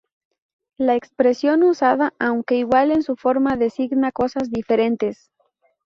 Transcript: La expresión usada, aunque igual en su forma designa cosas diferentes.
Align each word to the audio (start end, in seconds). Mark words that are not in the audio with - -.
La 0.77 0.95
expresión 0.95 1.61
usada, 1.61 2.15
aunque 2.17 2.55
igual 2.55 2.89
en 2.89 3.03
su 3.03 3.15
forma 3.15 3.55
designa 3.55 4.11
cosas 4.11 4.49
diferentes. 4.49 5.29